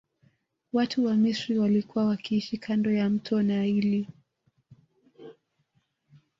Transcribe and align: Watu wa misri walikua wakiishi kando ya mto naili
Watu 0.73 1.05
wa 1.05 1.13
misri 1.15 1.59
walikua 1.59 2.05
wakiishi 2.05 2.57
kando 2.57 2.91
ya 2.91 3.09
mto 3.09 3.43
naili 3.43 4.07